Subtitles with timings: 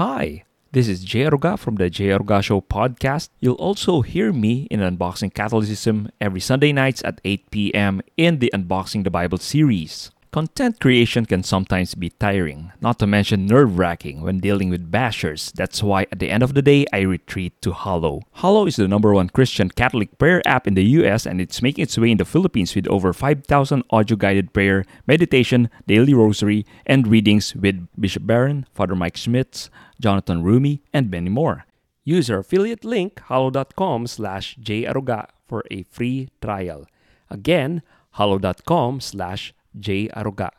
[0.00, 3.28] Hi, this is Jay Aruga from the Jay Aruga Show podcast.
[3.38, 8.00] You'll also hear me in Unboxing Catholicism every Sunday nights at 8 p.m.
[8.16, 10.10] in the Unboxing the Bible series.
[10.32, 15.50] Content creation can sometimes be tiring, not to mention nerve wracking when dealing with bashers.
[15.52, 18.22] That's why at the end of the day, I retreat to Hollow.
[18.34, 21.82] Hollow is the number one Christian Catholic prayer app in the US and it's making
[21.82, 27.08] its way in the Philippines with over 5,000 audio guided prayer, meditation, daily rosary, and
[27.08, 29.68] readings with Bishop Barron, Father Mike Schmitz,
[30.00, 31.66] Jonathan Rumi, and many more.
[32.04, 36.86] Use our affiliate link, hollow.com slash jaruga for a free trial.
[37.28, 40.08] Again, hollow.com slash J.
[40.14, 40.50] Aruga.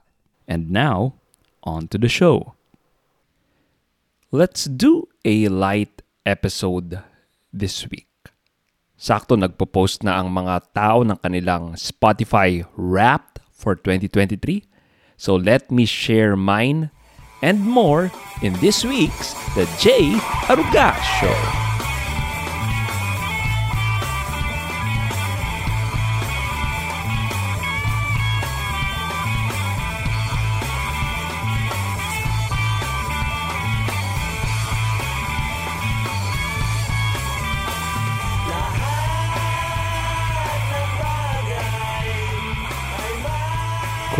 [0.47, 1.15] And now,
[1.63, 2.55] on to the show.
[4.31, 7.03] Let's do a light episode
[7.51, 8.07] this week.
[9.01, 14.63] Sakto nagpo-post na ang mga tao ng kanilang Spotify Wrapped for 2023.
[15.17, 16.93] So let me share mine
[17.41, 20.15] and more in this week's The J.
[20.49, 21.60] Aruga Show.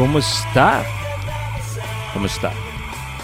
[0.02, 0.82] Kumusta?
[2.10, 2.50] Kumusta?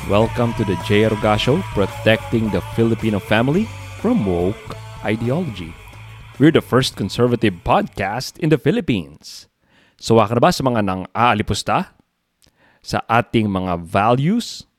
[0.06, 1.09] Welcome to the J.
[1.42, 3.66] Show, protecting the Filipino family
[3.97, 5.73] from woke ideology.
[6.38, 9.50] We're the first conservative podcast in the Philippines.
[9.98, 11.98] Sawa ka na ba sa mga nang aalipusta?
[12.86, 14.70] Sa ating mga values?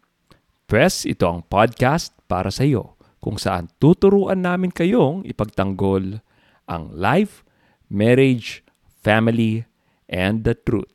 [0.71, 6.23] Pwes, ito ang podcast para sa iyo kung saan tuturuan namin kayong ipagtanggol
[6.71, 7.43] ang life,
[7.91, 9.67] marriage, family,
[10.07, 10.95] and the truth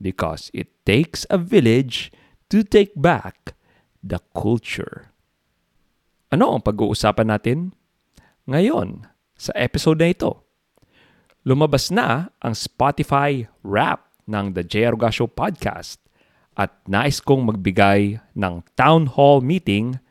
[0.00, 2.12] because it takes a village
[2.52, 3.56] to take back
[4.02, 5.10] the culture.
[6.30, 7.58] Ano ang pag-uusapan natin
[8.46, 10.46] ngayon sa episode na ito?
[11.46, 14.90] Lumabas na ang Spotify Wrap ng The J.
[14.90, 16.02] Aruga Show podcast
[16.58, 20.02] at nais kong magbigay ng town hall meeting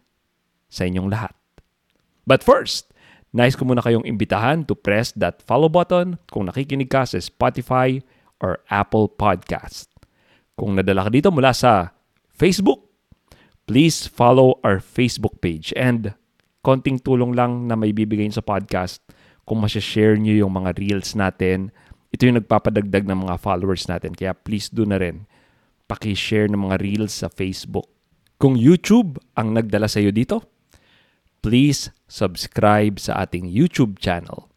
[0.72, 1.36] sa inyong lahat.
[2.24, 2.96] But first,
[3.36, 8.00] nais ko muna kayong imbitahan to press that follow button kung nakikinig ka sa Spotify
[8.40, 9.92] or Apple Podcast.
[10.56, 11.92] Kung nadala ka dito mula sa
[12.32, 12.86] Facebook,
[13.68, 15.76] please follow our Facebook page.
[15.76, 16.16] And
[16.64, 19.04] konting tulong lang na may bibigay sa podcast
[19.46, 21.70] kung masya-share nyo yung mga reels natin.
[22.10, 24.18] Ito yung nagpapadagdag ng mga followers natin.
[24.18, 25.30] Kaya please do na rin
[25.86, 27.86] paki-share ng mga reels sa Facebook.
[28.42, 30.44] Kung YouTube ang nagdala sa iyo dito,
[31.46, 34.50] please subscribe sa ating YouTube channel.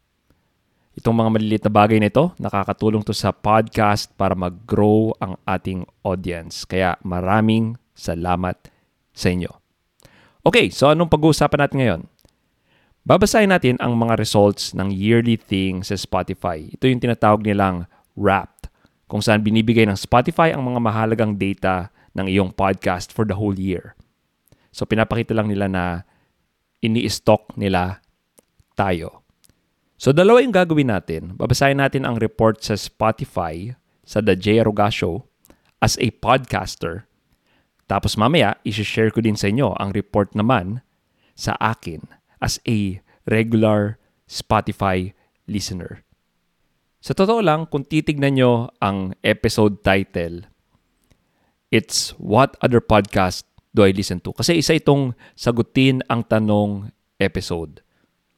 [0.99, 5.87] Itong mga maliliit na bagay na ito, nakakatulong to sa podcast para mag-grow ang ating
[6.03, 6.67] audience.
[6.67, 8.59] Kaya maraming salamat
[9.15, 9.47] sa inyo.
[10.43, 12.01] Okay, so anong pag-uusapan natin ngayon?
[13.07, 16.67] Babasahin natin ang mga results ng yearly thing sa Spotify.
[16.67, 17.87] Ito yung tinatawag nilang
[18.19, 18.67] Wrapped,
[19.07, 23.55] kung saan binibigay ng Spotify ang mga mahalagang data ng iyong podcast for the whole
[23.55, 23.95] year.
[24.75, 26.03] So pinapakita lang nila na
[26.83, 28.03] ini-stock nila
[28.75, 29.18] tayo.
[29.99, 31.35] So dalawa yung gagawin natin.
[31.35, 33.75] Babasahin natin ang report sa Spotify
[34.07, 34.63] sa The J.
[34.63, 35.27] Aruga Show
[35.83, 37.03] as a podcaster.
[37.91, 40.79] Tapos mamaya, isi-share ko din sa inyo ang report naman
[41.35, 42.07] sa akin
[42.39, 45.11] as a regular Spotify
[45.51, 46.07] listener.
[47.03, 50.47] Sa totoo lang, kung titignan nyo ang episode title,
[51.75, 53.43] it's What Other Podcast
[53.75, 54.31] Do I Listen To?
[54.31, 56.87] Kasi isa itong sagutin ang tanong
[57.19, 57.83] episode.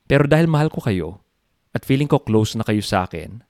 [0.09, 1.20] Pero dahil mahal ko kayo,
[1.71, 3.43] at feeling ko close na kayo sa akin,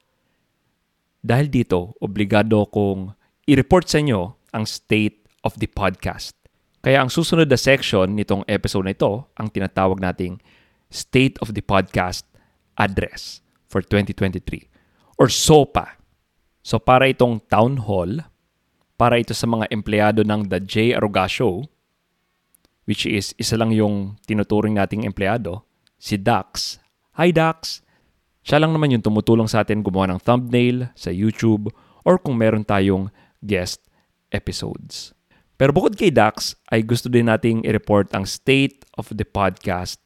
[1.21, 3.13] dahil dito, obligado kong
[3.45, 6.33] i-report sa inyo ang state of the podcast.
[6.81, 10.41] Kaya ang susunod na section nitong episode na ito, ang tinatawag nating
[10.91, 12.27] State of the Podcast
[12.75, 13.39] Address
[13.69, 14.67] for 2023
[15.21, 16.01] or SOPA.
[16.65, 18.25] So para itong town hall,
[18.97, 20.73] para ito sa mga empleyado ng The J.
[20.97, 21.69] Aruga Show,
[22.89, 25.63] which is isa lang yung tinuturing nating empleyado,
[26.01, 26.81] si Dax.
[27.15, 27.85] Hi Dax!
[28.41, 31.69] Siya lang naman yung tumutulong sa atin gumawa ng thumbnail sa YouTube
[32.01, 33.85] or kung meron tayong guest
[34.33, 35.13] episodes.
[35.61, 40.01] Pero bukod kay Dax, ay gusto din nating i-report ang state of the podcast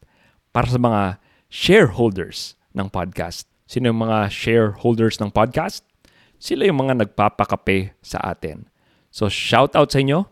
[0.52, 1.16] para sa mga
[1.48, 3.48] shareholders ng podcast.
[3.64, 5.88] Sino yung mga shareholders ng podcast?
[6.36, 8.68] Sila yung mga nagpapakape sa atin.
[9.16, 10.28] So shout out sa inyo.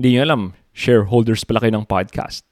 [0.00, 0.42] Hindi nyo alam,
[0.72, 2.48] shareholders pala kayo ng podcast.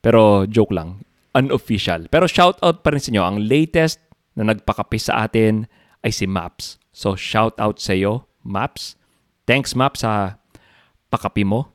[0.00, 1.02] Pero joke lang,
[1.34, 2.06] unofficial.
[2.10, 3.22] Pero shout out pa rin sa inyo.
[3.22, 4.02] Ang latest
[4.34, 5.66] na nagpakape sa atin
[6.02, 6.80] ay si Maps.
[6.90, 8.98] So shout out sa iyo, Maps.
[9.46, 10.40] Thanks Maps sa
[11.10, 11.70] pakapi mo.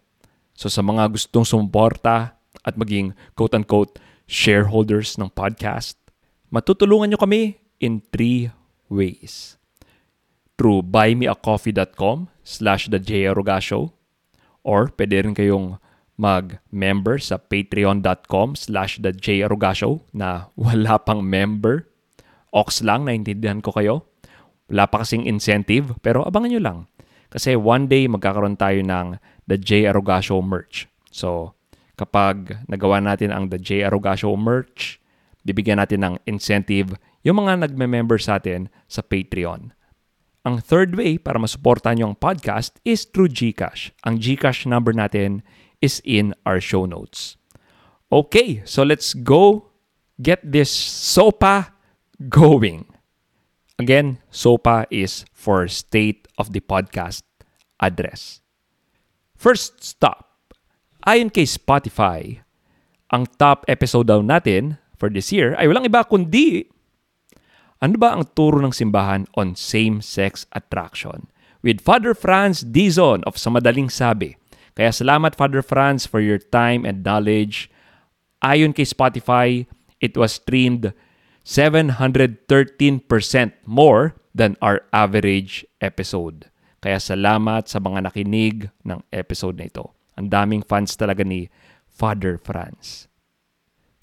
[0.55, 5.99] So sa mga gustong sumuporta at maging quote-unquote shareholders ng podcast,
[6.49, 8.49] matutulungan nyo kami in three
[8.87, 9.59] ways.
[10.55, 13.01] Through buymeacoffee.com slash the
[13.59, 13.91] Show
[14.63, 15.83] or pwede rin kayong
[16.15, 19.11] mag-member sa patreon.com slash the
[20.15, 21.91] na wala pang member.
[22.55, 24.07] Ox lang, naintindihan ko kayo.
[24.71, 26.79] Wala pa kasing incentive, pero abangan nyo lang.
[27.27, 29.91] Kasi one day magkakaroon tayo ng The J.
[30.23, 30.87] Show merch.
[31.11, 31.53] So,
[31.99, 33.91] kapag nagawa natin ang The J.
[34.15, 35.03] Show merch,
[35.43, 36.95] bibigyan natin ng incentive
[37.27, 39.75] yung mga nagme-member sa atin sa Patreon.
[40.45, 43.89] Ang third way para masuportahan nyo ang podcast is through GCash.
[44.05, 45.41] Ang GCash number natin
[45.85, 47.37] is in our show notes.
[48.09, 49.69] Okay, so let's go
[50.17, 51.69] get this SOPA
[52.25, 52.89] going.
[53.77, 57.21] Again, SOPA is for State of the Podcast
[57.77, 58.41] address.
[59.37, 60.49] First stop.
[61.05, 62.41] Ayon kay Spotify,
[63.13, 66.65] ang top episode daw natin for this year ay walang iba kundi
[67.83, 71.29] ano ba ang turo ng simbahan on same-sex attraction?
[71.61, 74.39] With Father Franz Dizon of Samadaling Sabi.
[74.75, 77.71] Kaya salamat Father Franz for your time and knowledge.
[78.43, 79.63] Ayon kay Spotify,
[80.03, 80.91] it was streamed
[81.47, 82.43] 713%
[83.63, 86.51] more than our average episode.
[86.83, 89.95] Kaya salamat sa mga nakinig ng episode na ito.
[90.19, 91.47] Ang daming fans talaga ni
[91.87, 93.07] Father Franz.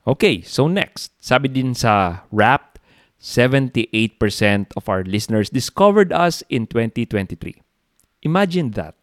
[0.08, 2.80] Okay, so next, sabi din sa rap
[3.22, 4.18] 78%
[4.74, 7.62] of our listeners discovered us in 2023.
[8.26, 8.98] Imagine that.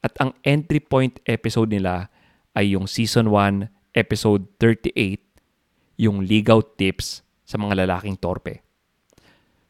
[0.00, 2.08] At ang entry point episode nila
[2.56, 5.20] ay yung Season 1, Episode 38,
[6.00, 8.64] yung ligaw tips sa mga lalaking torpe.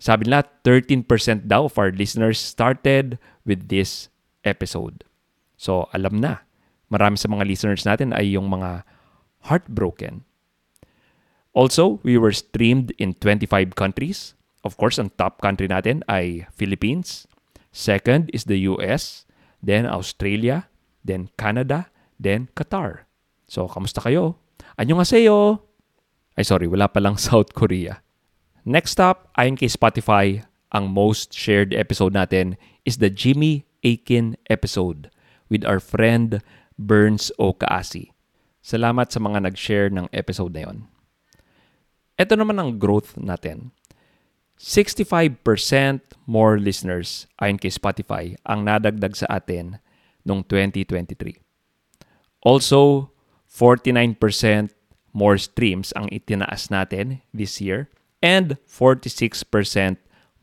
[0.00, 1.04] Sabi nila, 13%
[1.50, 4.08] daw of our listeners started with this
[4.46, 5.04] episode.
[5.60, 6.46] So, alam na,
[6.88, 8.86] marami sa mga listeners natin ay yung mga
[9.44, 10.24] heartbroken
[11.50, 14.34] Also, we were streamed in 25 countries.
[14.62, 17.26] Of course, ang top country natin ay Philippines.
[17.74, 19.26] Second is the US,
[19.64, 20.68] then Australia,
[21.04, 21.88] then Canada,
[22.20, 23.08] then Qatar.
[23.48, 24.40] So, kamusta kayo?
[24.76, 25.60] Annyeonghaseyo!
[26.36, 28.00] Ay sorry, wala pa lang South Korea.
[28.64, 32.54] Next up, ayon kay Spotify, ang most shared episode natin
[32.86, 35.08] is the Jimmy Aiken episode
[35.48, 36.44] with our friend
[36.78, 37.56] Burns O.
[38.60, 40.78] Salamat sa mga nag-share ng episode na yon.
[42.20, 43.72] Ito naman ang growth natin.
[44.60, 45.40] 65%
[46.28, 49.80] more listeners ayon kay Spotify ang nadagdag sa atin
[50.28, 51.40] noong 2023.
[52.44, 53.08] Also,
[53.48, 54.20] 49%
[55.16, 57.88] more streams ang itinaas natin this year
[58.20, 59.32] and 46%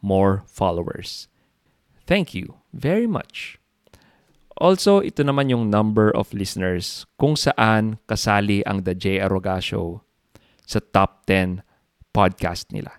[0.01, 1.29] more followers.
[2.09, 3.61] Thank you very much.
[4.57, 9.21] Also, ito naman yung number of listeners kung saan kasali ang The J.
[9.21, 10.01] Aroga Show
[10.65, 11.61] sa top 10
[12.09, 12.97] podcast nila.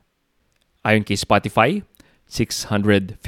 [0.87, 1.83] Ayon kay Spotify,
[2.31, 3.19] 656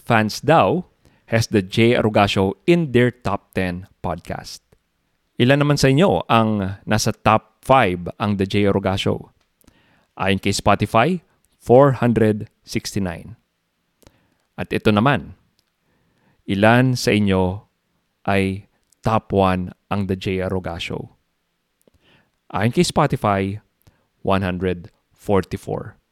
[0.00, 0.86] fans daw
[1.28, 1.98] has the J.
[1.98, 4.62] Aruga Show in their top 10 podcast.
[5.36, 8.70] Ilan naman sa inyo ang nasa top 5 ang The J.
[8.70, 9.34] Aruga Show?
[10.16, 11.20] Ayon kay Spotify,
[11.60, 13.36] 469.
[14.56, 15.36] At ito naman,
[16.48, 17.68] ilan sa inyo
[18.24, 18.64] ay
[19.04, 20.46] top 1 ang The J.
[20.48, 21.12] Aruga Show?
[22.54, 23.60] Ayon kay Spotify,
[24.24, 24.88] 100
[25.26, 26.05] 44.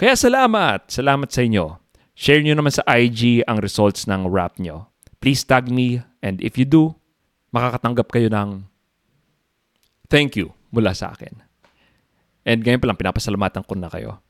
[0.00, 0.88] Kaya salamat!
[0.88, 1.76] Salamat sa inyo.
[2.16, 4.88] Share nyo naman sa IG ang results ng rap nyo.
[5.20, 6.96] Please tag me and if you do,
[7.52, 8.64] makakatanggap kayo ng
[10.08, 11.44] thank you mula sa akin.
[12.48, 14.24] And ngayon pa lang pinapasalamatan ko na kayo.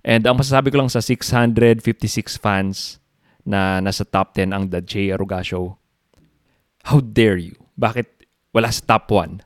[0.00, 2.96] And ang masasabi ko lang sa 656 fans
[3.44, 5.12] na nasa top 10 ang The J.
[5.12, 5.76] Aruga Show,
[6.88, 7.60] how dare you?
[7.76, 8.08] Bakit
[8.56, 9.44] wala sa top 1?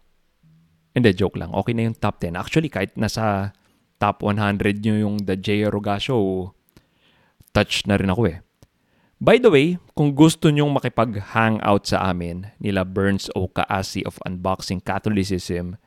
[0.94, 1.50] Hindi, joke lang.
[1.50, 2.38] Okay na yung top 10.
[2.38, 3.50] Actually, kahit nasa
[3.96, 5.68] top 100 nyo yung The J.
[5.68, 6.52] Roga Show,
[7.56, 8.38] touch na rin ako eh.
[9.16, 13.48] By the way, kung gusto nyong makipag-hangout sa amin nila Burns O.
[13.48, 15.80] Kaasi of Unboxing Catholicism,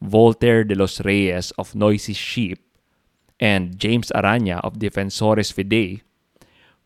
[0.00, 2.56] Voltaire de los Reyes of Noisy Sheep,
[3.36, 6.00] and James Aranya of Defensores Fidei,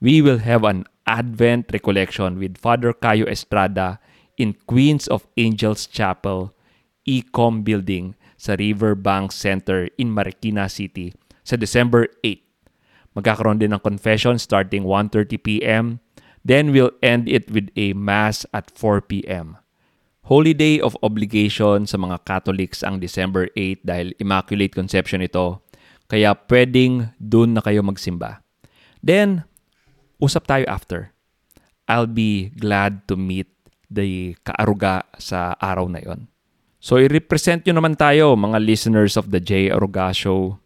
[0.02, 4.02] we will have an Advent recollection with Father Cayo Estrada
[4.34, 6.50] in Queens of Angels Chapel,
[7.06, 13.16] Ecom Building sa Riverbank Center in Marikina City sa December 8.
[13.16, 16.04] Magkakaroon din ng confession starting 1.30pm.
[16.44, 19.56] Then we'll end it with a Mass at 4pm.
[20.28, 25.64] Holiday of obligation sa mga Catholics ang December 8 dahil Immaculate Conception ito.
[26.04, 28.44] Kaya pwedeng dun na kayo magsimba.
[29.00, 29.48] Then,
[30.20, 31.16] usap tayo after.
[31.88, 33.48] I'll be glad to meet
[33.88, 36.28] the kaaruga sa araw na yon.
[36.84, 39.72] So, i-represent nyo naman tayo, mga listeners of the J.
[39.72, 40.60] Aruga Show.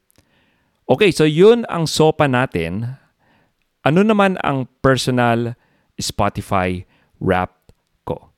[0.91, 2.99] Okay, so yun ang sopa natin.
[3.87, 5.55] Ano naman ang personal
[5.95, 6.83] Spotify
[7.23, 7.71] rap
[8.03, 8.35] ko?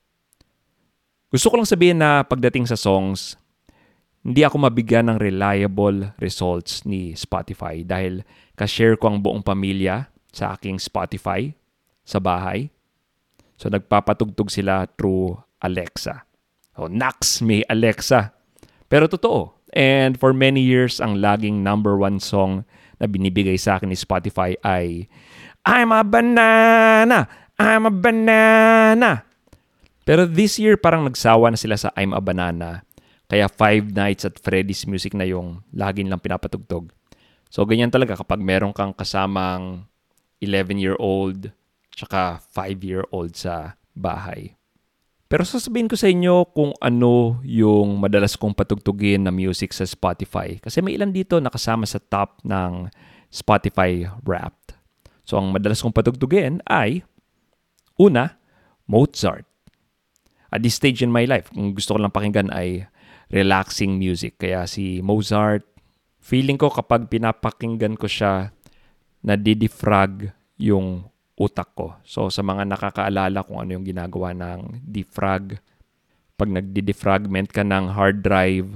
[1.33, 3.33] Gusto ko lang sabihin na pagdating sa songs,
[4.21, 8.21] hindi ako mabigyan ng reliable results ni Spotify dahil
[8.53, 11.49] ka-share ko ang buong pamilya sa aking Spotify
[12.05, 12.69] sa bahay.
[13.57, 16.29] So nagpapatugtog sila through Alexa.
[16.79, 18.31] Oh, Nax, may Alexa.
[18.87, 19.55] Pero totoo.
[19.71, 22.67] And for many years, ang laging number one song
[22.99, 25.07] na binibigay sa akin ni Spotify ay
[25.63, 27.27] I'm a banana!
[27.55, 29.23] I'm a banana!
[30.03, 32.83] Pero this year, parang nagsawa na sila sa I'm a banana.
[33.31, 36.91] Kaya Five Nights at Freddy's Music na yung laging lang pinapatugtog.
[37.47, 39.87] So, ganyan talaga kapag meron kang kasamang
[40.43, 41.53] 11-year-old
[41.95, 44.57] tsaka 5-year-old sa bahay.
[45.31, 50.59] Pero sasabihin ko sa inyo kung ano yung madalas kong patugtugin na music sa Spotify.
[50.59, 52.91] Kasi may ilan dito nakasama sa top ng
[53.31, 54.75] Spotify Wrapped.
[55.23, 57.07] So ang madalas kong patugtugin ay,
[57.95, 58.35] una,
[58.91, 59.47] Mozart.
[60.51, 62.91] At this stage in my life, kung gusto ko lang pakinggan ay
[63.31, 64.35] relaxing music.
[64.35, 65.63] Kaya si Mozart,
[66.19, 68.51] feeling ko kapag pinapakinggan ko siya,
[69.23, 71.07] nadidifrag yung
[71.41, 71.97] utak ko.
[72.05, 75.57] So sa mga nakakaalala kung ano yung ginagawa ng defrag,
[76.37, 78.69] pag nagdi-defragment ka ng hard drive,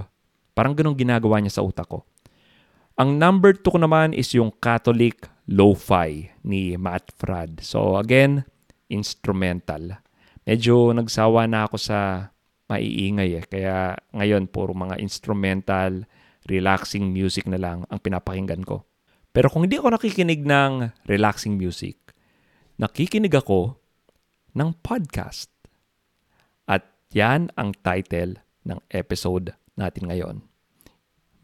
[0.58, 2.02] parang ganun ginagawa niya sa utak ko.
[2.98, 7.62] Ang number 2 ko naman is yung Catholic Lo-Fi ni Matt Frad.
[7.62, 8.48] So again,
[8.90, 10.02] instrumental.
[10.46, 12.32] Medyo nagsawa na ako sa
[12.70, 13.46] maiingay eh.
[13.46, 16.06] Kaya ngayon, puro mga instrumental,
[16.46, 18.86] relaxing music na lang ang pinapakinggan ko.
[19.36, 22.00] Pero kung hindi ako nakikinig ng relaxing music,
[22.76, 23.80] nakikinig ako
[24.56, 25.52] ng podcast.
[26.68, 30.36] At yan ang title ng episode natin ngayon.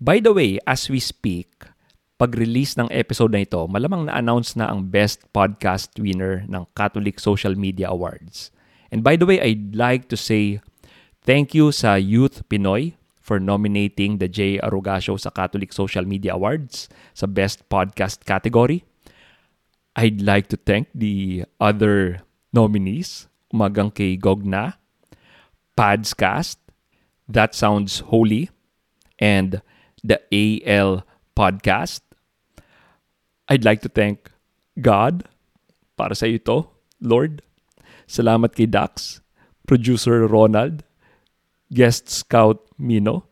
[0.02, 1.70] By the way, as we speak,
[2.18, 7.54] pag-release ng episode na ito, malamang na-announce na ang best podcast winner ng Catholic Social
[7.54, 8.50] Media Awards.
[8.90, 10.60] And by the way, I'd like to say
[11.24, 14.60] thank you sa Youth Pinoy for nominating the J.
[14.60, 18.84] Aruga Show sa Catholic Social Media Awards sa Best Podcast category.
[19.96, 22.24] I'd like to thank the other
[22.56, 24.80] nominees, umagang kay Gogna,
[25.76, 26.56] Padscast,
[27.28, 28.50] That Sounds Holy,
[29.20, 29.60] and
[30.00, 31.04] the AL
[31.36, 32.02] Podcast.
[33.52, 34.32] I'd like to thank
[34.80, 35.28] God
[36.00, 36.72] para sa ito,
[37.04, 37.44] Lord.
[38.08, 39.20] Salamat kay Dax,
[39.68, 40.88] producer Ronald,
[41.68, 43.28] guest scout Mino.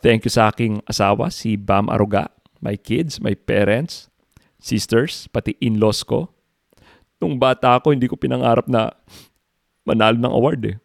[0.00, 2.32] Thank you sa aking asawa, si Bam Aruga,
[2.64, 4.08] my kids, my parents,
[4.58, 6.30] sisters, pati in-laws ko.
[7.18, 8.94] Nung bata ako, hindi ko pinangarap na
[9.82, 10.76] manalo ng award eh.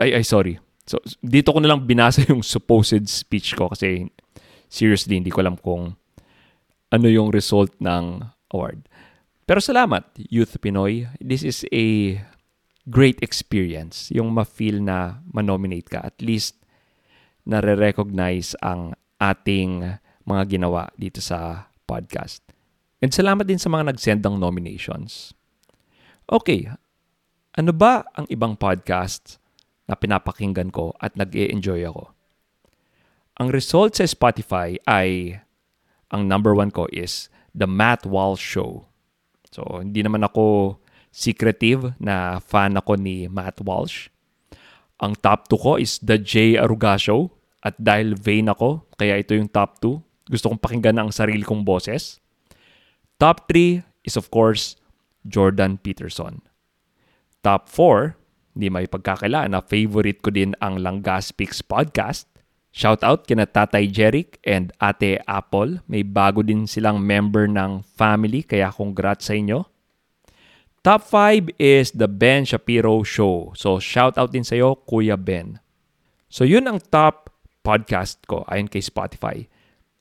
[0.00, 0.56] Ay, ay, sorry.
[0.88, 4.08] So, dito ko na lang binasa yung supposed speech ko kasi
[4.70, 5.98] seriously, hindi ko alam kung
[6.90, 8.86] ano yung result ng award.
[9.46, 11.10] Pero salamat, Youth Pinoy.
[11.18, 12.18] This is a
[12.86, 14.10] great experience.
[14.14, 16.02] Yung ma-feel na manominate ka.
[16.02, 16.58] At least,
[17.46, 22.49] nare-recognize ang ating mga ginawa dito sa podcast.
[23.00, 25.32] And salamat din sa mga nag-send ng nominations.
[26.28, 26.68] Okay,
[27.56, 29.40] ano ba ang ibang podcast
[29.88, 32.12] na pinapakinggan ko at nag enjoy ako?
[33.40, 35.40] Ang result sa Spotify ay,
[36.12, 38.84] ang number one ko is The Matt Walsh Show.
[39.48, 40.76] So, hindi naman ako
[41.08, 44.12] secretive na fan ako ni Matt Walsh.
[45.00, 46.60] Ang top 2 ko is The J.
[46.60, 47.32] Aruga Show.
[47.64, 50.30] At dahil vain ako, kaya ito yung top 2.
[50.30, 52.19] Gusto kong pakinggan ang sarili kong boses.
[53.20, 54.80] Top 3 is of course
[55.28, 56.40] Jordan Peterson.
[57.44, 58.16] Top 4,
[58.56, 62.24] hindi may pagkakailan na favorite ko din ang Langga Speaks podcast.
[62.72, 65.84] Shout out kina Tatay Jeric and Ate Apple.
[65.84, 69.68] May bago din silang member ng family kaya congrats sa inyo.
[70.80, 73.52] Top 5 is The Ben Shapiro Show.
[73.52, 75.60] So shout out din sa iyo Kuya Ben.
[76.32, 77.28] So yun ang top
[77.60, 79.44] podcast ko ayon kay Spotify.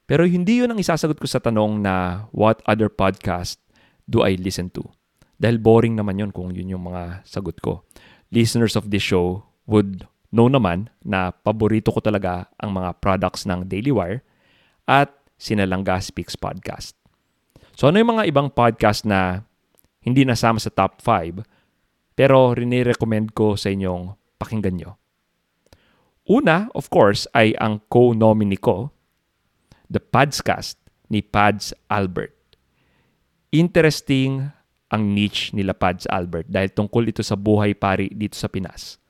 [0.09, 3.61] Pero hindi yun ang isasagot ko sa tanong na what other podcast
[4.09, 4.81] do I listen to?
[5.37, 7.85] Dahil boring naman yun kung yun yung mga sagot ko.
[8.33, 13.69] Listeners of this show would know naman na paborito ko talaga ang mga products ng
[13.69, 14.25] Daily Wire
[14.89, 16.97] at Sinalangga Speaks Podcast.
[17.77, 19.45] So ano yung mga ibang podcast na
[20.01, 21.45] hindi nasama sa top 5
[22.17, 24.97] pero rini-recommend ko sa inyong pakinggan nyo?
[26.25, 28.89] Una, of course, ay ang co-nominee ko
[29.89, 30.77] The Padscast
[31.09, 32.37] ni Pads Albert.
[33.49, 34.53] Interesting
[34.93, 39.01] ang niche nila Pads Albert dahil tungkol ito sa buhay pari dito sa Pinas.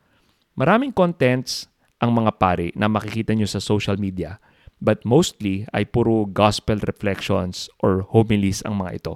[0.55, 1.67] Maraming contents
[1.99, 4.39] ang mga pari na makikita nyo sa social media,
[4.79, 9.13] but mostly ay puro gospel reflections or homilies ang mga ito.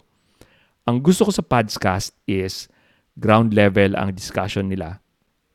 [0.84, 2.68] Ang gusto ko sa podcast is
[3.16, 5.00] ground level ang discussion nila.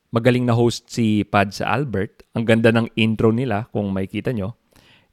[0.08, 2.24] Magaling na host si Pads Albert.
[2.32, 4.57] Ang ganda ng intro nila kung makikita nyo.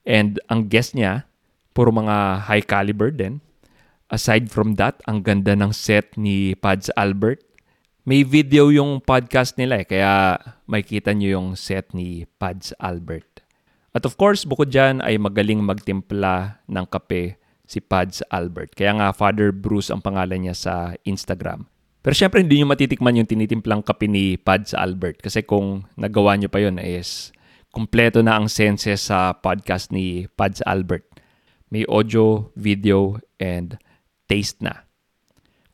[0.06, 1.26] And ang guest niya,
[1.74, 3.42] puro mga high caliber din.
[4.08, 7.42] Aside from that, ang ganda ng set ni Pads Albert.
[8.06, 10.38] May video yung podcast nila eh, kaya
[10.70, 13.42] makikita nyo yung set ni Pads Albert.
[13.98, 18.78] At of course, bukod dyan ay magaling magtimpla ng kape si Pads Albert.
[18.78, 21.66] Kaya nga Father Bruce ang pangalan niya sa Instagram.
[22.06, 26.46] Pero syempre hindi nyo matitikman yung tinitimplang kape ni Pads Albert kasi kung nagawa nyo
[26.46, 27.34] pa yun is
[27.76, 31.04] kumpleto na ang senses sa podcast ni Pads Albert.
[31.68, 33.76] May audio, video, and
[34.32, 34.88] taste na.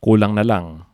[0.02, 0.90] Kulang na lang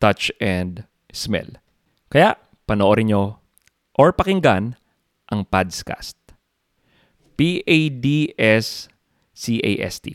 [0.00, 1.60] touch and smell.
[2.08, 3.44] Kaya panoorin nyo
[3.92, 4.80] or pakinggan
[5.28, 6.16] ang Padscast.
[7.36, 8.88] P-A-D-S
[9.32, 10.06] C-A-S-T.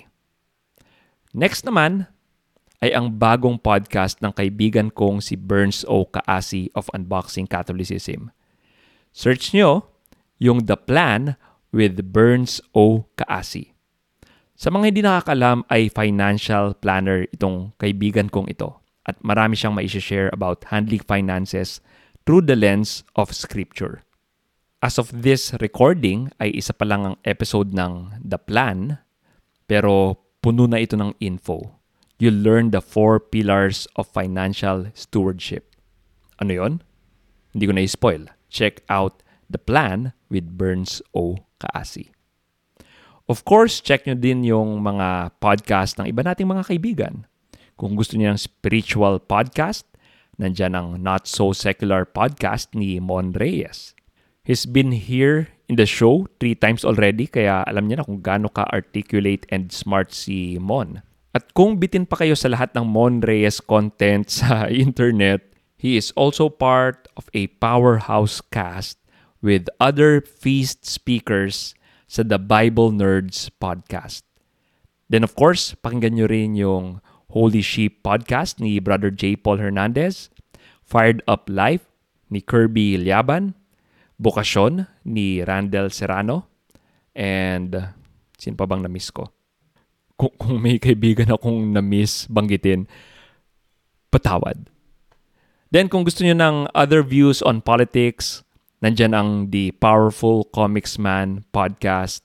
[1.37, 2.09] Next naman
[2.81, 6.09] ay ang bagong podcast ng kaibigan kong si Burns O.
[6.09, 8.33] Kaasi of Unboxing Catholicism.
[9.13, 9.96] Search nyo
[10.37, 11.37] yung The Plan
[11.73, 13.09] with Burns O.
[13.17, 13.73] Kaasi.
[14.57, 20.33] Sa mga hindi nakakalam ay financial planner itong kaibigan kong ito at marami siyang maisha-share
[20.33, 21.77] about handling finances
[22.25, 24.01] through the lens of Scripture.
[24.81, 28.97] As of this recording ay isa pa lang ang episode ng The Plan
[29.69, 31.77] pero puno na ito ng info.
[32.17, 35.69] You learn the four pillars of financial stewardship.
[36.41, 36.73] Ano yon?
[37.53, 38.25] Hindi ko na-spoil.
[38.49, 41.39] Check out the plan with Burns O.
[41.57, 42.13] Kaasi.
[43.27, 47.27] Of course, check nyo din yung mga podcast ng iba nating mga kaibigan.
[47.75, 49.83] Kung gusto niyo ng spiritual podcast,
[50.39, 53.91] nandyan ang Not So Secular podcast ni Mon Reyes.
[54.47, 58.47] He's been here in the show three times already kaya alam niya na kung gaano
[58.47, 61.03] ka-articulate and smart si Mon.
[61.35, 65.43] At kung bitin pa kayo sa lahat ng Mon Reyes content sa internet,
[65.75, 69.03] he is also part of a powerhouse cast
[69.41, 74.23] with other feast speakers sa The Bible Nerds podcast.
[75.07, 79.35] Then of course, pakinggan nyo rin yung Holy Sheep podcast ni Brother J.
[79.35, 80.31] Paul Hernandez,
[80.83, 81.87] Fired Up Life
[82.31, 83.55] ni Kirby Liaban,
[84.17, 86.47] Bokasyon ni Randall Serrano.
[87.13, 87.93] And
[88.39, 89.29] sino pa bang na-miss ko?
[90.17, 92.89] Kung, kung may kaibigan akong na-miss banggitin,
[94.09, 94.71] patawad.
[95.69, 98.46] Then kung gusto niyo ng other views on politics,
[98.77, 102.21] nandyan ang The Powerful Comics Man podcast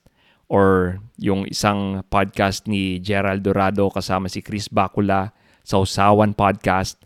[0.52, 5.32] or yung isang podcast ni Gerald Dorado kasama si Chris Bakula
[5.64, 7.00] sa Usawan Podcast.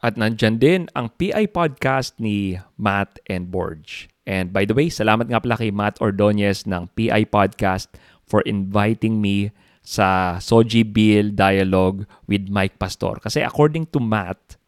[0.00, 4.08] At nandyan din ang PI podcast ni Matt and Borge.
[4.24, 7.92] And by the way, salamat nga pala kay Matt Ordonez ng PI Podcast
[8.28, 13.16] for inviting me sa Soji Bill Dialogue with Mike Pastor.
[13.24, 14.60] Kasi according to Matt,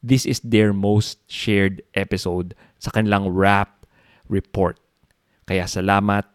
[0.00, 3.84] this is their most shared episode sa kanilang rap
[4.26, 4.80] report.
[5.46, 6.26] Kaya salamat,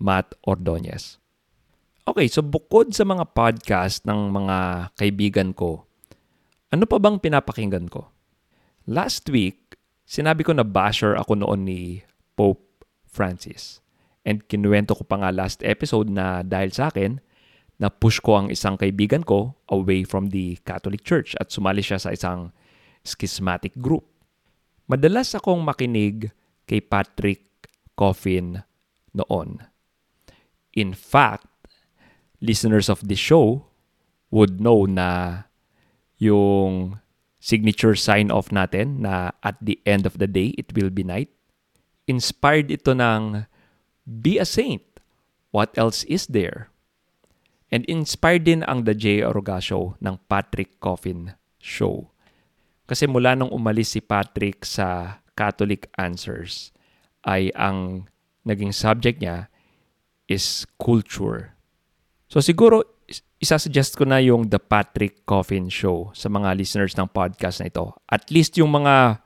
[0.00, 1.16] Matt Ordonez.
[2.04, 5.86] Okay, so bukod sa mga podcast ng mga kaibigan ko,
[6.70, 8.10] ano pa bang pinapakinggan ko?
[8.90, 9.70] Last week,
[10.10, 12.02] Sinabi ko na basher ako noon ni
[12.34, 13.78] Pope Francis.
[14.26, 17.22] And kinuwento ko pa nga last episode na dahil sa akin,
[17.78, 22.02] na push ko ang isang kaibigan ko away from the Catholic Church at sumali siya
[22.02, 22.50] sa isang
[23.06, 24.02] schismatic group.
[24.90, 26.34] Madalas akong makinig
[26.66, 28.58] kay Patrick Coffin
[29.14, 29.62] noon.
[30.74, 31.46] In fact,
[32.42, 33.70] listeners of the show
[34.34, 35.42] would know na
[36.18, 36.98] yung
[37.38, 41.30] signature sign-off natin na at the end of the day, it will be night.
[42.10, 43.46] Inspired ito ng
[44.02, 44.82] Be a Saint.
[45.54, 46.66] What else is there?
[47.70, 49.22] And inspired din ang The J.
[49.22, 52.10] Oroga Show ng Patrick Coffin Show.
[52.90, 56.74] Kasi mula nung umalis si Patrick sa Catholic Answers,
[57.22, 58.10] ay ang
[58.42, 59.46] naging subject niya
[60.26, 61.54] is culture.
[62.26, 62.82] So siguro
[63.38, 67.94] isasuggest ko na yung The Patrick Coffin Show sa mga listeners ng podcast na ito.
[68.10, 69.22] At least yung mga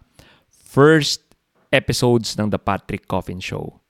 [0.53, 1.25] first
[1.73, 3.81] episodes ng The Patrick Coffin Show.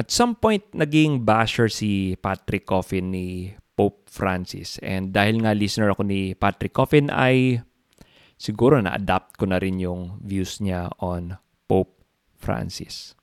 [0.00, 4.80] At some point, naging basher si Patrick Coffin ni Pope Francis.
[4.80, 7.60] And dahil nga listener ako ni Patrick Coffin ay
[8.42, 11.38] siguro na-adapt ko na rin yung views niya on
[11.70, 12.02] Pope
[12.34, 13.14] Francis.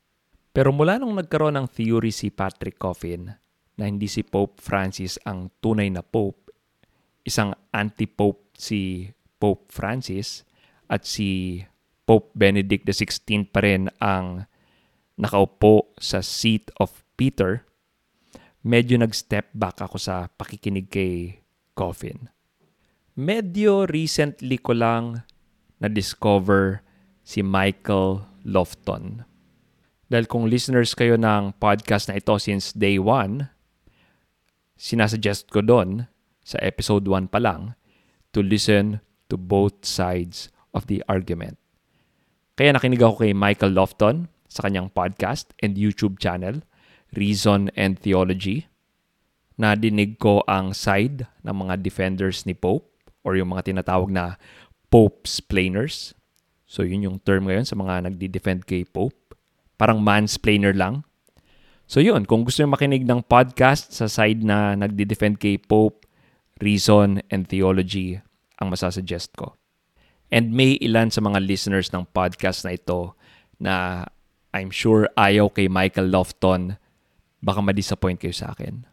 [0.56, 3.28] Pero mula nung nagkaroon ng theory si Patrick Coffin
[3.76, 6.56] na hindi si Pope Francis ang tunay na Pope,
[7.28, 10.48] isang anti-Pope si Pope Francis
[10.88, 11.60] at si
[12.08, 14.48] Pope Benedict XVI pa rin ang
[15.20, 17.68] nakaupo sa seat of Peter,
[18.64, 21.44] medyo nag-step back ako sa pakikinig kay
[21.76, 22.39] Coffin.
[23.18, 25.26] Medyo recently ko lang
[25.82, 26.86] na-discover
[27.26, 29.26] si Michael Lofton.
[30.10, 33.50] Dahil kung listeners kayo ng podcast na ito since day one,
[34.78, 36.10] sinasuggest ko doon
[36.42, 37.78] sa episode 1 pa lang
[38.34, 41.62] to listen to both sides of the argument.
[42.58, 46.66] Kaya nakinig ako kay Michael Lofton sa kanyang podcast and YouTube channel,
[47.14, 48.66] Reason and Theology.
[49.62, 52.89] Nadinig ko ang side ng mga defenders ni Pope
[53.24, 54.40] or yung mga tinatawag na
[54.90, 56.18] Pope's planers.
[56.70, 59.38] So yun yung term ngayon sa mga nagdi-defend kay Pope.
[59.80, 61.08] Parang mansplainer lang.
[61.90, 66.06] So yun, kung gusto nyo makinig ng podcast sa side na nagdi-defend kay Pope,
[66.62, 68.20] Reason and Theology
[68.60, 69.56] ang masasuggest ko.
[70.30, 73.18] And may ilan sa mga listeners ng podcast na ito
[73.58, 74.06] na
[74.54, 76.78] I'm sure ayaw kay Michael Lofton,
[77.42, 78.86] baka ma-disappoint kayo sa akin.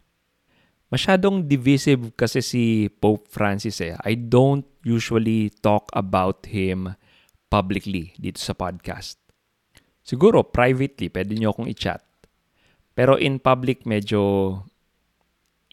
[0.86, 3.98] Masyadong divisive kasi si Pope Francis eh.
[4.06, 6.94] I don't usually talk about him
[7.50, 9.18] publicly dito sa podcast.
[10.06, 12.06] Siguro privately, pwede nyo akong i-chat.
[12.94, 14.62] Pero in public, medyo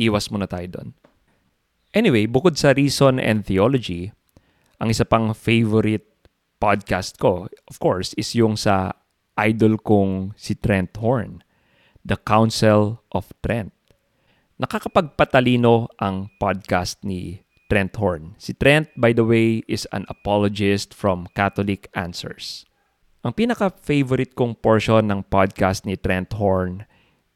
[0.02, 0.90] iwas muna tayo doon.
[1.94, 4.10] Anyway, bukod sa Reason and Theology,
[4.82, 6.10] ang isa pang favorite
[6.58, 8.98] podcast ko, of course, is yung sa
[9.38, 11.46] idol kong si Trent Horn,
[12.02, 13.70] The Council of Trent.
[14.64, 18.40] Nakakapagpatalino ang podcast ni Trent Horn.
[18.40, 22.64] Si Trent, by the way, is an apologist from Catholic Answers.
[23.28, 26.88] Ang pinaka-favorite kong portion ng podcast ni Trent Horn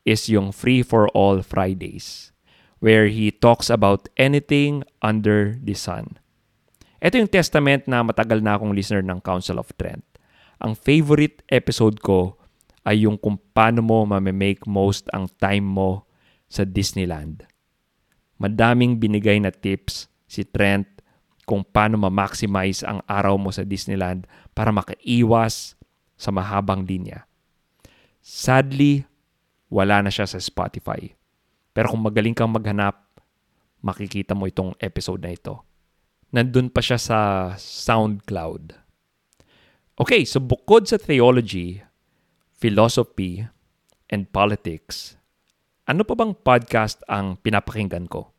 [0.08, 2.32] is yung Free for All Fridays,
[2.80, 6.24] where he talks about anything under the sun.
[7.04, 10.08] Ito yung testament na matagal na akong listener ng Council of Trent
[10.58, 12.38] ang favorite episode ko
[12.88, 16.07] ay yung kung paano mo mamemake most ang time mo
[16.48, 17.44] sa Disneyland.
[18.40, 20.88] Madaming binigay na tips si Trent
[21.48, 25.80] kung paano ma-maximize ang araw mo sa Disneyland para makaiwas
[26.20, 27.24] sa mahabang linya.
[28.20, 29.08] Sadly,
[29.72, 31.16] wala na siya sa Spotify.
[31.72, 33.00] Pero kung magaling kang maghanap,
[33.80, 35.64] makikita mo itong episode na ito.
[36.36, 37.20] Nandun pa siya sa
[37.56, 38.76] SoundCloud.
[39.98, 41.82] Okay, so bukod sa theology,
[42.54, 43.48] philosophy,
[44.12, 45.17] and politics,
[45.88, 48.36] ano pa bang podcast ang pinapakinggan ko?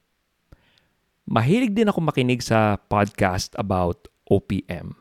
[1.24, 4.92] Mahilig din ako makinig sa podcast about OPM.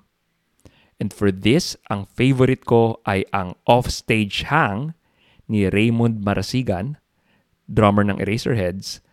[0.96, 4.96] And for this, ang favorite ko ay ang Offstage Hang
[5.52, 6.96] ni Raymond Marasigan,
[7.68, 9.04] drummer ng Eraserheads,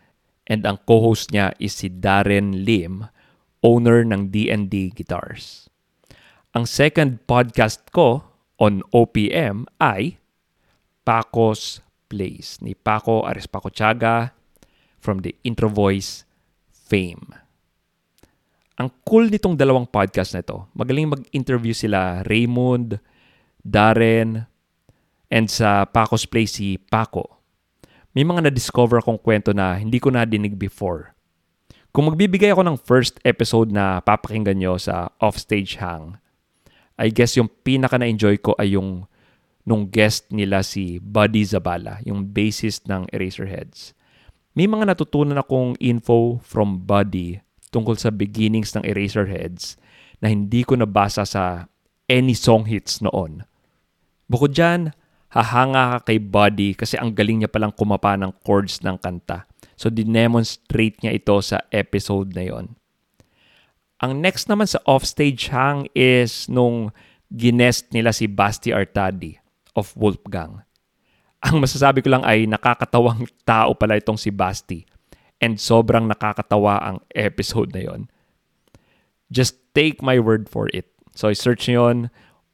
[0.46, 3.10] and ang co-host niya is si Darren Lim,
[3.66, 5.66] owner ng D&D Guitars.
[6.54, 8.30] Ang second podcast ko
[8.62, 10.22] on OPM ay
[11.02, 11.82] Paco's
[12.14, 14.31] Place ni Paco Arespaco Chaga
[15.03, 16.22] from the Intro Voice
[16.70, 17.35] fame.
[18.79, 20.70] Ang cool nitong dalawang podcast na ito.
[20.79, 23.03] Magaling mag-interview sila Raymond,
[23.66, 24.46] Darren,
[25.27, 27.42] and sa Paco's Place si Paco.
[28.14, 31.11] May mga na-discover akong kwento na hindi ko nadinig before.
[31.90, 36.22] Kung magbibigay ako ng first episode na papakinggan nyo sa Offstage Hang,
[36.94, 39.11] I guess yung pinaka na-enjoy ko ay yung
[39.64, 43.96] nung guest nila si Buddy Zabala, yung bassist ng Eraserheads.
[44.55, 47.40] May mga natutunan akong info from Buddy
[47.72, 49.81] tungkol sa beginnings ng Eraserheads
[50.22, 51.66] na hindi ko nabasa sa
[52.07, 53.42] any song hits noon.
[54.31, 54.94] Bukod dyan,
[55.33, 59.48] hahanga ka kay Buddy kasi ang galing niya palang kumapa ng chords ng kanta.
[59.74, 62.79] So, dinemonstrate niya ito sa episode na yon.
[63.98, 66.94] Ang next naman sa offstage hang is nung
[67.35, 69.43] ginest nila si Basti Artadi
[69.74, 70.62] of Wolfgang.
[71.44, 74.82] Ang masasabi ko lang ay nakakatawang tao pala itong si Basti
[75.44, 78.08] and sobrang nakakatawa ang episode na yon.
[79.28, 80.88] Just take my word for it.
[81.12, 81.98] So i-search nyo yun,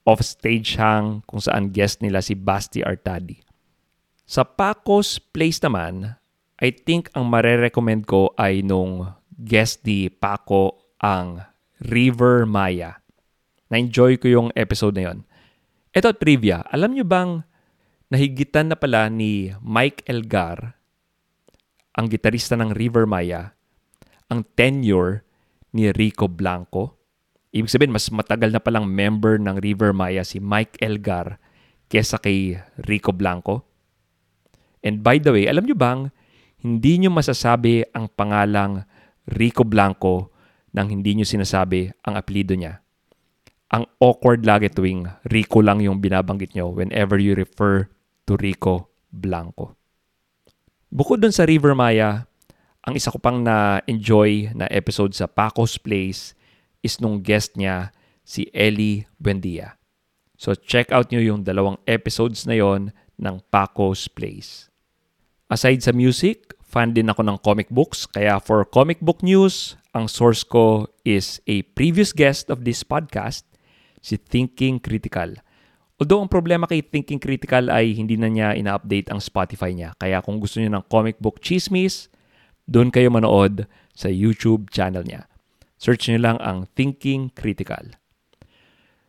[0.03, 3.39] offstage hang kung saan guest nila si Basti Artadi.
[4.27, 6.19] Sa Paco's Place naman,
[6.61, 11.41] I think ang marerecommend ko ay nung guest ni Paco ang
[11.81, 13.01] River Maya.
[13.73, 15.19] Na-enjoy ko yung episode na yon.
[15.91, 17.43] Ito trivia, alam nyo bang
[18.15, 20.79] nahigitan na pala ni Mike Elgar,
[21.99, 23.59] ang gitarista ng River Maya,
[24.31, 25.27] ang tenure
[25.75, 26.95] ni Rico Blanco?
[27.51, 31.43] Ibig sabihin, mas matagal na palang member ng River Maya si Mike Elgar
[31.91, 33.67] kesa kay Rico Blanco.
[34.87, 36.15] And by the way, alam nyo bang
[36.63, 38.87] hindi nyo masasabi ang pangalang
[39.27, 40.31] Rico Blanco
[40.71, 42.79] nang hindi nyo sinasabi ang apelido niya.
[43.71, 47.87] Ang awkward lagi tuwing Rico lang yung binabanggit nyo whenever you refer
[48.27, 49.79] to Rico Blanco.
[50.91, 52.27] Bukod dun sa River Maya,
[52.83, 56.35] ang isa ko pang na-enjoy na episode sa Paco's Place
[56.83, 57.95] is nung guest niya,
[58.27, 59.79] si Ellie Buendia.
[60.35, 64.67] So check out nyo yung dalawang episodes na yon ng Paco's Place.
[65.51, 68.07] Aside sa music, fan din ako ng comic books.
[68.07, 73.43] Kaya for comic book news, ang source ko is a previous guest of this podcast,
[74.01, 75.37] si Thinking Critical.
[76.01, 79.93] Although ang problema kay Thinking Critical ay hindi na niya ina-update ang Spotify niya.
[80.01, 82.09] Kaya kung gusto niyo ng comic book chismis,
[82.65, 85.29] doon kayo manood sa YouTube channel niya.
[85.77, 87.97] Search niyo lang ang Thinking Critical.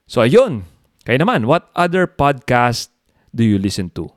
[0.03, 0.67] So ayun,
[1.07, 2.91] kayo naman, what other podcast
[3.31, 4.11] do you listen to?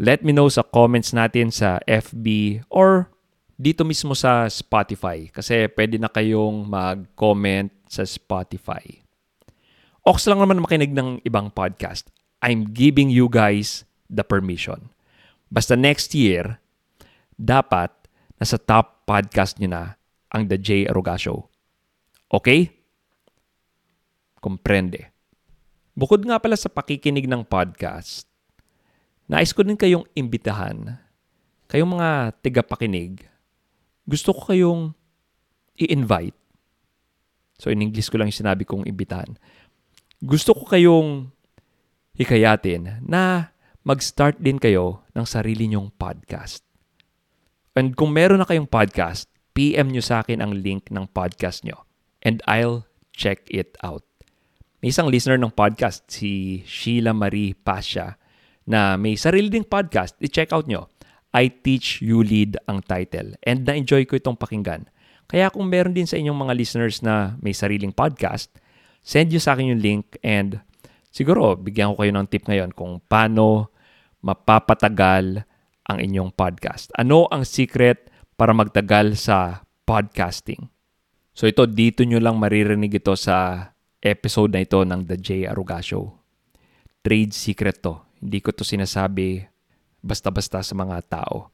[0.00, 3.12] Let me know sa comments natin sa FB or
[3.60, 9.04] dito mismo sa Spotify kasi pwede na kayong mag-comment sa Spotify.
[10.10, 12.10] Ox lang naman makinig ng ibang podcast.
[12.42, 14.90] I'm giving you guys the permission.
[15.54, 16.58] Basta next year,
[17.38, 17.94] dapat
[18.34, 19.82] nasa top podcast nyo na
[20.34, 20.90] ang The J.
[20.90, 21.46] Aruga Show.
[22.26, 22.74] Okay?
[24.42, 25.14] Komprende.
[25.94, 28.26] Bukod nga pala sa pakikinig ng podcast,
[29.30, 30.98] nais ko din kayong imbitahan,
[31.70, 33.30] kayong mga tigapakinig,
[34.10, 34.90] gusto ko kayong
[35.78, 36.34] i-invite.
[37.62, 39.38] So in English ko lang sinabi kong imbitahan
[40.20, 41.32] gusto ko kayong
[42.12, 46.60] hikayatin na mag-start din kayo ng sarili nyong podcast.
[47.72, 51.88] And kung meron na kayong podcast, PM nyo sa akin ang link ng podcast nyo.
[52.20, 52.84] And I'll
[53.16, 54.04] check it out.
[54.84, 58.20] May isang listener ng podcast, si Sheila Marie Pasha,
[58.68, 60.20] na may sarili ding podcast.
[60.20, 60.92] I-check out nyo.
[61.32, 63.40] I Teach You Lead ang title.
[63.40, 64.84] And na-enjoy ko itong pakinggan.
[65.24, 68.52] Kaya kung meron din sa inyong mga listeners na may sariling podcast,
[69.00, 70.60] send nyo sa akin yung link and
[71.10, 73.72] siguro bigyan ko kayo ng tip ngayon kung paano
[74.20, 75.44] mapapatagal
[75.88, 76.92] ang inyong podcast.
[76.94, 80.70] Ano ang secret para magtagal sa podcasting?
[81.34, 85.28] So ito, dito nyo lang maririnig ito sa episode na ito ng The J.
[85.48, 86.14] Aruga Show.
[87.00, 87.96] Trade secret to.
[88.20, 89.48] Hindi ko to sinasabi
[90.04, 91.48] basta-basta sa mga tao.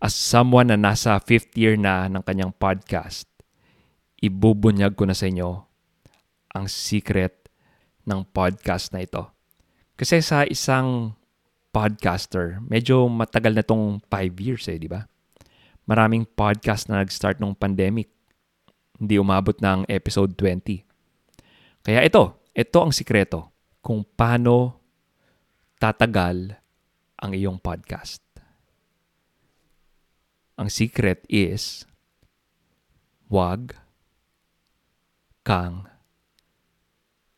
[0.00, 3.28] As someone na nasa fifth year na ng kanyang podcast,
[4.20, 5.64] ibubunyag ko na sa inyo
[6.54, 7.50] ang secret
[8.06, 9.28] ng podcast na ito.
[9.98, 11.18] Kasi sa isang
[11.74, 15.02] podcaster, medyo matagal na tong 5 years eh, di ba?
[15.84, 18.08] Maraming podcast na nag-start nung pandemic.
[18.96, 20.86] Hindi umabot ng episode 20.
[21.84, 23.50] Kaya ito, ito ang sikreto
[23.84, 24.78] kung paano
[25.76, 26.56] tatagal
[27.20, 28.22] ang iyong podcast.
[30.54, 31.82] Ang secret is
[33.26, 33.74] wag
[35.42, 35.90] kang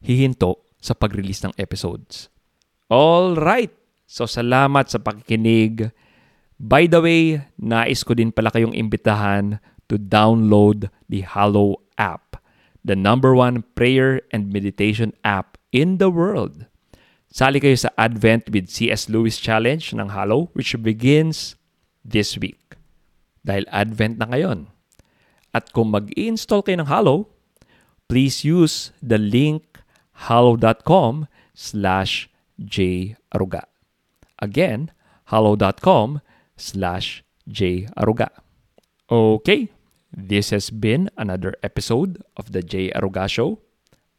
[0.07, 2.31] hihinto sa pag-release ng episodes.
[2.87, 3.75] All right.
[4.07, 5.91] So salamat sa pakikinig.
[6.63, 9.59] By the way, nais ko din pala kayong imbitahan
[9.91, 12.39] to download the Hallow app,
[12.87, 16.71] the number one prayer and meditation app in the world.
[17.27, 19.11] Sali kayo sa Advent with C.S.
[19.13, 21.59] Lewis Challenge ng Hallow which begins
[22.01, 22.79] this week.
[23.43, 24.71] Dahil Advent na ngayon.
[25.53, 27.29] At kung mag-install kayo ng Hallow,
[28.09, 29.83] please use the link
[30.17, 32.29] hallow.com slash
[32.61, 33.65] jaruga.
[34.39, 34.91] Again,
[35.33, 36.21] hallow.com
[36.57, 38.29] slash jaruga.
[39.11, 39.71] Okay,
[40.11, 42.91] this has been another episode of the J.
[42.91, 43.61] Aruga Show.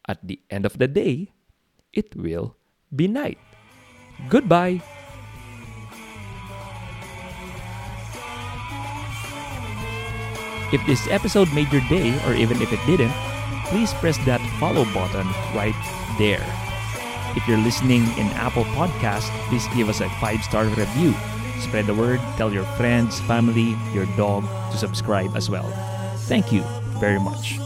[0.07, 1.35] At the end of the day,
[1.91, 2.55] it will
[2.95, 3.37] be night.
[4.29, 4.79] Goodbye.
[10.71, 13.11] If this episode made your day, or even if it didn't,
[13.69, 15.75] please press that follow button right
[16.17, 16.45] there.
[17.35, 21.13] If you're listening in Apple Podcast, please give us a five-star review.
[21.59, 25.69] Spread the word, tell your friends, family, your dog to subscribe as well.
[26.27, 26.63] Thank you
[26.99, 27.59] very much.